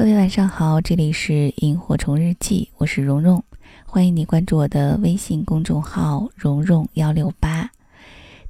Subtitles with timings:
[0.00, 3.44] 各位晚上好，这里是萤火虫日记，我是蓉蓉，
[3.84, 7.70] 欢迎你关注我的微信公众号蓉蓉幺六八。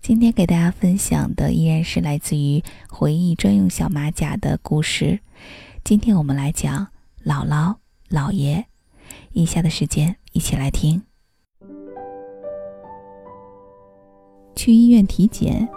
[0.00, 5.18] 今天给大家分享的依然是来自于回忆专用小马甲的故事。
[5.82, 6.86] 今天我们来讲
[7.24, 7.74] 姥姥、
[8.08, 8.64] 姥爷。
[9.32, 11.03] 以下的时间一起来听。
[14.54, 15.69] 去医院体检，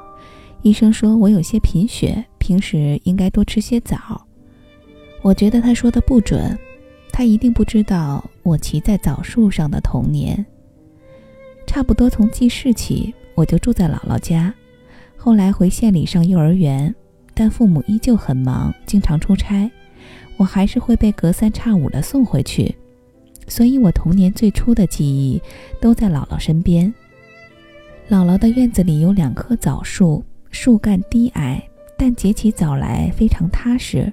[0.62, 4.28] 医生说我有些贫血，平时应该多吃些枣。
[5.24, 6.56] 我觉得他说的不准，
[7.10, 10.46] 他一定不知道我骑在枣树上的童年。
[11.66, 14.54] 差不多从记事起，我就住在姥姥家，
[15.16, 16.94] 后来回县里上幼儿园，
[17.34, 19.72] 但父母依旧很忙，经常出差，
[20.36, 22.76] 我还是会被隔三差五的送回去，
[23.48, 25.42] 所以我童年最初的记忆
[25.80, 26.94] 都在姥姥身边。
[28.10, 30.22] 姥姥的院子里有两棵枣树，
[30.52, 31.66] 树干低矮，
[31.98, 34.12] 但结起枣来非常踏实。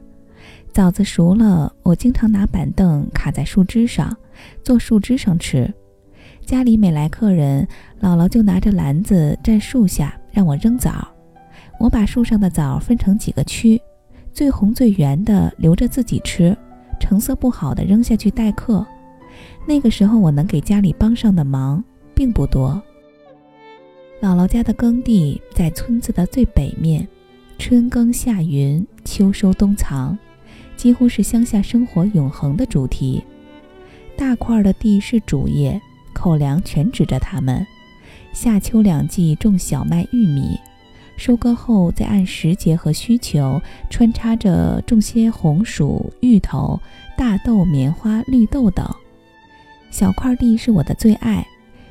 [0.72, 4.16] 枣子熟了，我经常拿板凳卡在树枝上，
[4.62, 5.72] 坐树枝上吃。
[6.46, 7.66] 家里每来客人，
[8.00, 11.08] 姥姥就拿着篮子站树下让我扔枣。
[11.78, 13.80] 我把树上的枣分成几个区，
[14.32, 16.56] 最红最圆的留着自己吃，
[17.00, 18.86] 成色不好的扔下去待客。
[19.66, 21.82] 那个时候我能给家里帮上的忙
[22.14, 22.80] 并不多。
[24.20, 27.06] 姥姥家的耕地在村子的最北面，
[27.58, 30.16] 春耕夏耘，秋收冬藏。
[30.80, 33.22] 几乎是乡下生活永恒的主题。
[34.16, 35.78] 大块的地是主业，
[36.14, 37.66] 口粮全指着他们。
[38.32, 40.58] 夏秋两季种小麦、玉米，
[41.18, 46.80] 收割后再按时节和需求穿插着种些红薯、芋头、
[47.14, 48.88] 大豆、棉花、绿豆等。
[49.90, 51.46] 小块地是我的最爱，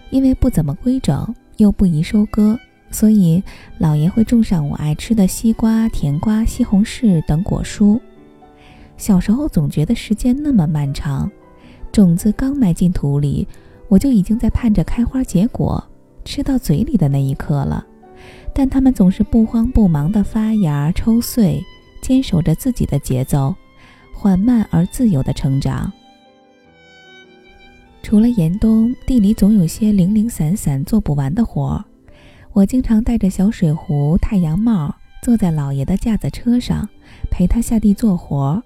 [0.10, 2.58] 因为不怎么规整，又不宜收割，
[2.90, 3.44] 所以
[3.80, 8.00] 姥爷会种上我爱吃的西瓜、甜瓜、西红柿等果蔬。
[9.00, 11.32] 小时候总觉得时间那么漫长，
[11.90, 13.48] 种子刚埋进土里，
[13.88, 15.82] 我就已经在盼着开花结果，
[16.26, 17.84] 吃到嘴里的那一刻了。
[18.54, 21.64] 但它们总是不慌不忙地发芽抽穗，
[22.02, 23.56] 坚守着自己的节奏，
[24.14, 25.90] 缓慢而自由地成长。
[28.04, 31.86] 除了严冬，地里总有些零零散散做不完的活儿，
[32.52, 34.94] 我经常带着小水壶、太阳帽，
[35.24, 36.90] 坐在老爷的架子车上，
[37.32, 38.64] 陪他下地做活儿。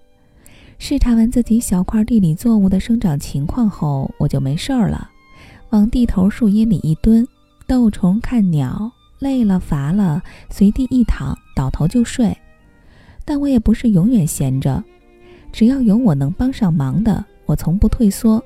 [0.77, 5.09] 视察完自己小块地里作物的生长情况后，我就没事儿了，
[5.69, 7.25] 往地头树荫里一蹲，
[7.65, 12.35] 逗虫看鸟，累了乏了，随地一躺，倒头就睡。
[13.23, 14.83] 但我也不是永远闲着，
[15.53, 18.43] 只要有我能帮上忙的，我从不退缩。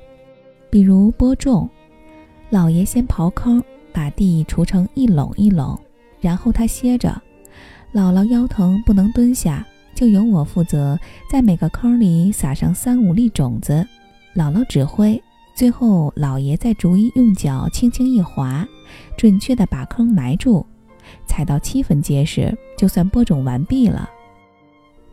[0.69, 1.67] 比如播种，
[2.51, 5.79] 老爷先刨坑，把地锄成一垄一垄，
[6.21, 7.19] 然后他歇着，
[7.93, 9.65] 姥姥腰疼不能蹲下。
[9.97, 10.95] 就由我负责，
[11.27, 13.83] 在每个坑里撒上三五粒种子，
[14.35, 15.19] 姥姥指挥，
[15.55, 18.63] 最后老爷再逐一用脚轻轻一划，
[19.17, 20.63] 准确地把坑埋住，
[21.25, 24.07] 踩到七分结实，就算播种完毕了。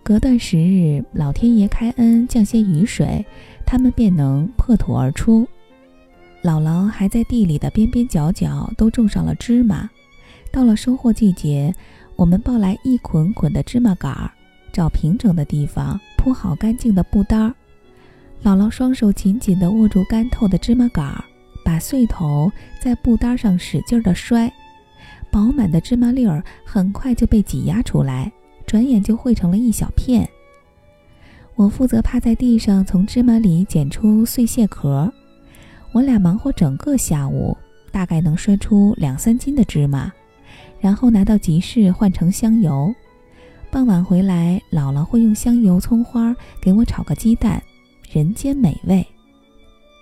[0.03, 3.25] 隔段时日，老天爷开恩降些雨水，
[3.65, 5.49] 它们便能破土而出。
[6.43, 9.89] 姥姥还在地里的边边角角都种上了芝麻，
[10.53, 11.75] 到了收获季节，
[12.17, 14.31] 我们抱来一捆捆的芝麻杆儿。
[14.75, 17.55] 找平整的地方铺好干净的布单儿，
[18.43, 21.25] 姥姥双手紧紧地握住干透的芝麻杆儿，
[21.65, 24.53] 把穗头在布单上使劲地摔，
[25.31, 28.33] 饱满的芝麻粒儿很快就被挤压出来，
[28.67, 30.29] 转眼就汇成了一小片。
[31.55, 35.09] 我负责趴在地上从芝麻里捡出碎屑壳，
[35.93, 37.57] 我俩忙活整个下午，
[37.93, 40.11] 大概能摔出两三斤的芝麻，
[40.81, 42.93] 然后拿到集市换成香油。
[43.75, 47.61] 傍晚回来，姥姥会用香油、葱花给我炒个鸡蛋，
[48.09, 49.05] 人间美味。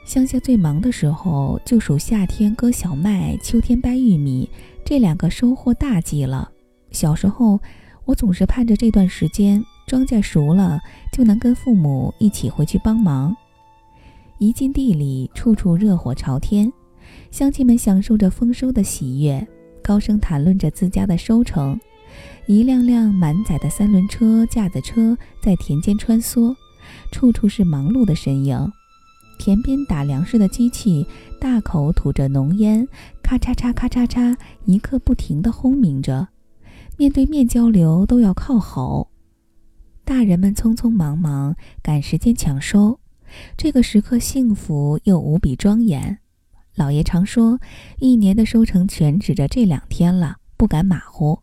[0.05, 4.47] 乡下最忙的时候，就属夏天割小麦、秋天掰玉米
[4.85, 6.51] 这两个收获大季了。
[6.91, 7.59] 小时候，
[8.05, 10.79] 我总是盼着这段时间，庄稼熟了，
[11.11, 13.35] 就能跟父母一起回去帮忙。
[14.37, 16.71] 一进地里，处处热火朝天，
[17.31, 19.49] 乡亲们享受着丰收的喜悦，
[19.83, 21.81] 高声谈论着自家的收成。
[22.47, 26.55] 一辆辆满载的三轮车、架子车在田间穿梭，
[27.11, 28.73] 处处是忙碌的身影。
[29.39, 31.07] 田边打粮食的机器
[31.41, 32.87] 大口吐着浓烟，
[33.23, 36.29] 咔嚓嚓、咔嚓嚓，一刻不停地轰鸣着。
[36.97, 39.09] 面对面交流都要靠吼。
[40.05, 43.01] 大人们匆匆忙忙赶时间抢收，
[43.57, 46.19] 这个时刻幸福又无比庄严。
[46.75, 47.59] 老爷常说，
[47.99, 51.41] 一年的收成全指着这两天了，不敢马虎。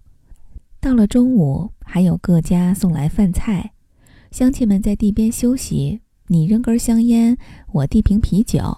[0.82, 3.74] 到了中午，还有各家送来饭菜，
[4.32, 7.38] 乡亲们在地边休息，你扔根香烟，
[7.74, 8.78] 我递瓶啤酒，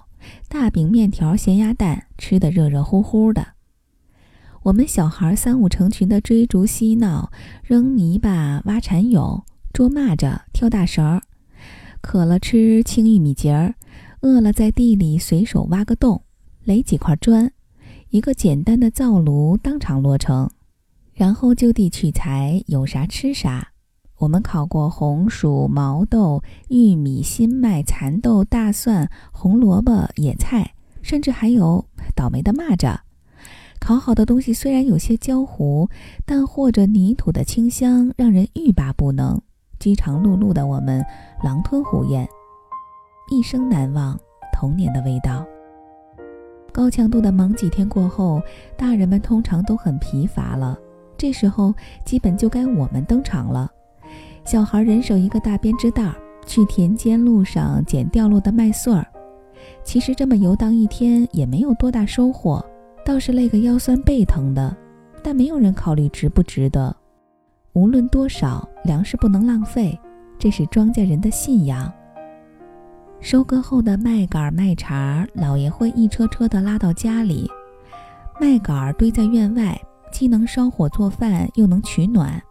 [0.49, 3.49] 大饼、面条、咸鸭蛋，吃得热热乎乎的。
[4.63, 7.31] 我们小孩三五成群的追逐嬉闹，
[7.63, 11.21] 扔泥巴、挖蚕蛹、捉蚂蚱、跳大绳儿。
[12.01, 13.75] 渴了吃青玉米节儿，
[14.21, 16.23] 饿了在地里随手挖个洞，
[16.63, 17.51] 垒几块砖，
[18.09, 20.49] 一个简单的灶炉当场落成，
[21.13, 23.69] 然后就地取材，有啥吃啥。
[24.17, 31.83] 我们烤过红薯、毛豆、玉米、新麦、蚕豆、大蒜、红萝卜、野菜，甚至还有
[32.15, 32.95] 倒霉的蚂蚱。
[33.79, 35.89] 烤好的东西虽然有些焦糊，
[36.23, 39.41] 但和着泥土的清香让人欲罢不能。
[39.79, 41.03] 饥肠辘辘的我们
[41.43, 42.27] 狼吞虎咽，
[43.31, 44.15] 一生难忘
[44.53, 45.43] 童年的味道。
[46.71, 48.39] 高强度的忙几天过后，
[48.77, 50.77] 大人们通常都很疲乏了，
[51.21, 51.71] 这时候
[52.03, 53.71] 基本就该我们登场了。
[54.43, 56.11] 小孩人手一个大编织袋，
[56.47, 59.05] 去田间路上捡掉落的麦穗儿。
[59.83, 62.65] 其实这么游荡一天也没有多大收获，
[63.05, 64.75] 倒是累个腰酸背疼的。
[65.21, 66.95] 但没有人考虑值不值得。
[67.73, 69.95] 无论多少，粮食不能浪费，
[70.39, 71.93] 这是庄稼人的信仰。
[73.19, 77.47] 收割后的麦秆麦茬，老爷会一车车的拉到家里。
[78.39, 79.79] 麦秆堆在院外，
[80.11, 82.41] 既能烧火做饭，又能取暖。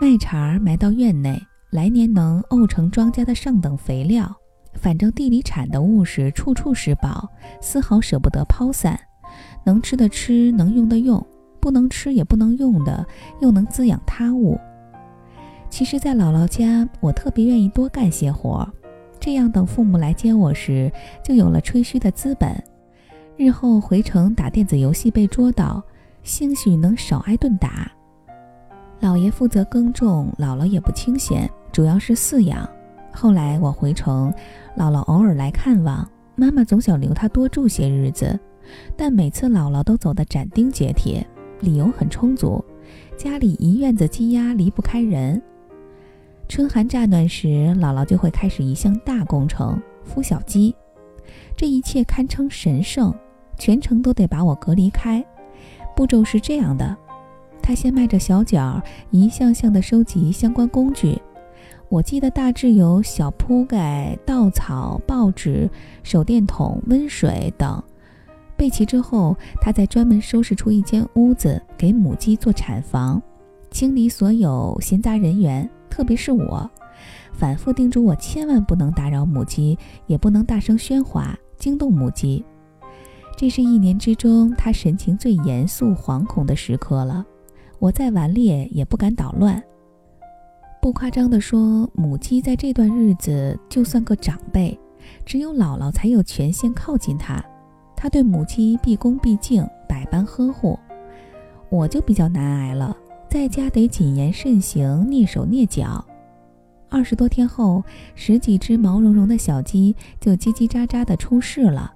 [0.00, 1.40] 麦茬埋到院内，
[1.70, 4.34] 来年能沤成庄稼的上等肥料。
[4.74, 7.28] 反正地里产的物是处处是宝，
[7.60, 8.98] 丝毫舍不得抛散。
[9.64, 11.24] 能吃的吃，能用的用，
[11.60, 13.04] 不能吃也不能用的，
[13.40, 14.58] 又能滋养他物。
[15.68, 18.66] 其实，在姥姥家，我特别愿意多干些活，
[19.18, 20.90] 这样等父母来接我时，
[21.24, 22.62] 就有了吹嘘的资本。
[23.36, 25.82] 日后回城打电子游戏被捉到，
[26.22, 27.90] 兴许能少挨顿打。
[29.00, 32.68] 姥爷负责耕种，姥姥也不清闲，主要是饲养。
[33.12, 34.32] 后来我回城，
[34.76, 38.38] 姥姥偶尔来看望，妈妈总想留她多住些日子，
[38.96, 41.26] 但每次姥姥都走得斩钉截铁，
[41.60, 42.64] 理由很充足：
[43.16, 45.40] 家里一院子鸡鸭离不开人。
[46.48, 47.46] 春寒乍暖时，
[47.78, 50.74] 姥姥就会开始一项大工程——孵小鸡。
[51.56, 53.14] 这一切堪称神圣，
[53.56, 55.24] 全程都得把我隔离开。
[55.98, 56.96] 步骤是这样的。
[57.60, 58.80] 他先迈着小脚，
[59.10, 61.20] 一项项地收集相关工具。
[61.88, 65.68] 我记得大致有小铺盖、稻草、报纸、
[66.04, 67.82] 手电筒、温水等。
[68.56, 73.20] 备齐之后，他再专门收拾出一间屋子给母鸡做产房，
[73.72, 76.70] 清理所有闲杂人员，特别是我，
[77.32, 82.44] 反复叮嘱我千万不能打扰母鸡，也不能大声喧哗，惊动母鸡。
[83.40, 87.24] 这是一年之中他神情最严肃、惶恐的时刻了。
[87.78, 89.62] 我再顽劣也不敢捣乱。
[90.82, 94.76] 不夸张地说，母鸡在这段日子就算个长辈，
[95.24, 97.40] 只有姥姥才有权限靠近它。
[97.94, 100.76] 它对母鸡毕恭毕敬，百般呵护。
[101.70, 102.96] 我就比较难挨了，
[103.30, 106.04] 在家得谨言慎行，蹑手蹑脚。
[106.88, 107.84] 二十多天后，
[108.16, 111.94] 十几只毛茸茸的小鸡就叽叽喳喳地出世了。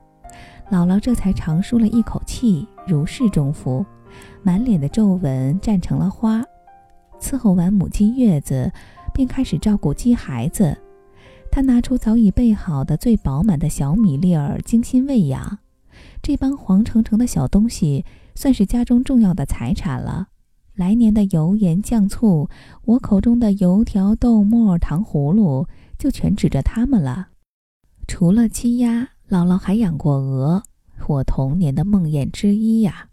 [0.70, 3.84] 姥姥这才长舒了一口气，如释重负。
[4.42, 6.42] 满脸的皱纹绽成了花，
[7.20, 8.70] 伺候完母鸡月子，
[9.12, 10.76] 便开始照顾鸡孩子。
[11.50, 15.58] 他拿出早已备好的最饱满的小米粒儿，精心喂养。
[16.22, 18.04] 这帮黄澄澄的小东西，
[18.34, 20.28] 算是家中重要的财产了。
[20.74, 22.48] 来年的油盐酱醋，
[22.86, 25.66] 我口中的油条、豆沫、糖葫芦，
[25.98, 27.28] 就全指着他们了。
[28.08, 30.62] 除了鸡鸭，姥姥还养过鹅，
[31.06, 33.08] 我童年的梦魇之一呀。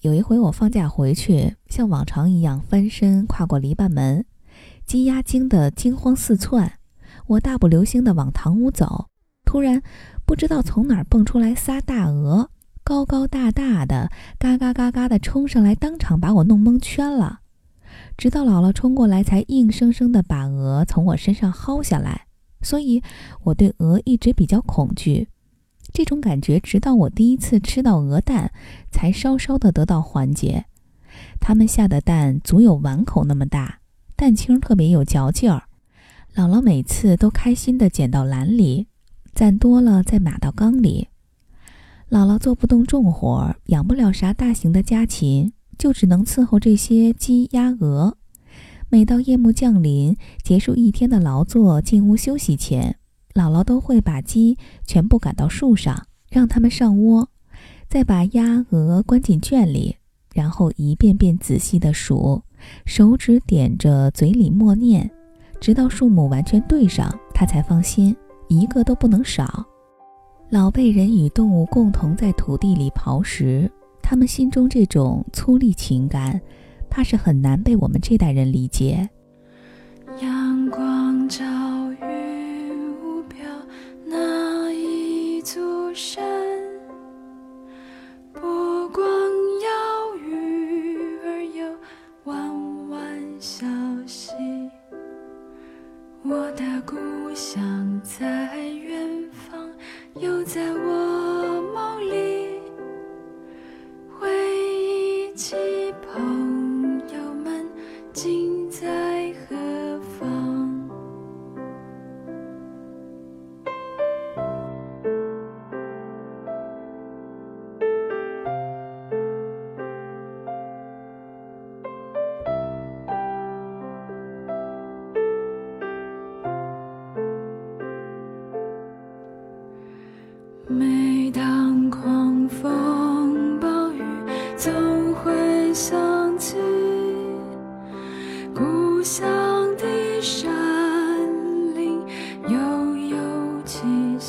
[0.00, 4.24] 有一回我放假回去，像往常一样翻身跨过篱笆门，
[4.84, 6.72] 鸡鸭惊得惊慌四窜。
[7.26, 9.06] 我大步流星地往堂屋走，
[9.44, 9.80] 突然
[10.26, 12.50] 不知道从哪儿蹦出来仨大鹅，
[12.82, 17.40] 高高大大的，嘎嘎嘎嘎地冲上来，当场把我弄蒙圈了。
[18.16, 22.26] 直到姥姥冲过来，才硬生生地把鹅从我身上薅下来。
[22.60, 23.02] 所以
[23.44, 25.28] 我对鹅一直比较恐惧。
[25.92, 28.50] 这种感觉，直到我第一次吃到鹅蛋，
[28.90, 30.64] 才稍稍的得到缓解。
[31.38, 33.80] 他们下的蛋足有碗口那么大，
[34.16, 35.64] 蛋清特别有嚼劲儿。
[36.34, 38.86] 姥姥每次都开心的捡到篮里，
[39.34, 41.08] 攒多了再码到缸里。
[42.08, 48.16] 姥姥做不动重活，养不了啥大型的家禽，就只能伺候这些鸡鸭鹅。
[48.88, 52.96] 每到夜幕降临，结束一天的劳作，进屋休息前。
[53.34, 57.28] 姥姥都会把鸡全部赶到树上，让它们上窝，
[57.88, 59.96] 再把鸭鹅关进圈里，
[60.34, 62.42] 然后一遍遍仔细地数，
[62.84, 65.10] 手指点着，嘴里默念
[65.60, 68.14] ：“直到数目完全对上，他才放心，
[68.48, 69.64] 一个都不能少。
[70.50, 73.70] 老辈人与动物共同在土地里刨食，
[74.02, 76.38] 他们心中这种粗粝情感，
[76.90, 79.08] 怕是很难被我们这代人理解。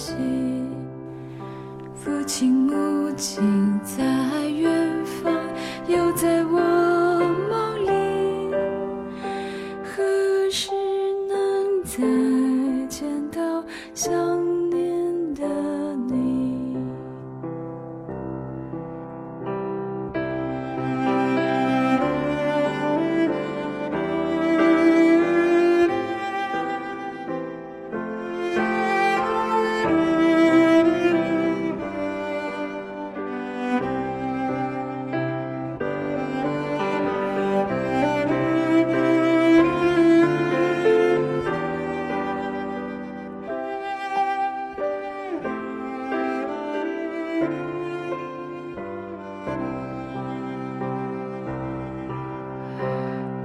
[0.03, 0.13] 息。
[1.95, 4.03] 父亲母亲在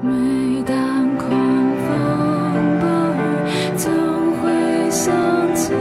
[0.00, 1.88] 每当狂风
[2.80, 3.20] 暴雨
[3.76, 3.92] 总
[4.36, 5.12] 会想
[5.56, 5.72] 起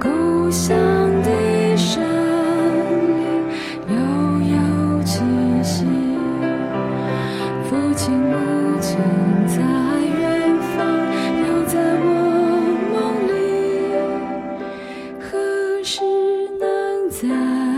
[0.00, 0.74] 故乡
[1.22, 2.02] 的山
[3.18, 3.20] 林
[3.88, 3.94] 悠
[4.56, 5.20] 悠气
[5.62, 5.84] 息
[7.68, 8.34] 父亲母
[8.80, 8.96] 亲
[9.46, 9.56] 在
[10.18, 10.78] 远方
[11.42, 12.06] 留在我
[12.92, 12.96] 梦
[13.28, 13.30] 里
[15.20, 15.28] 何
[15.84, 16.00] 时
[16.58, 17.71] 能再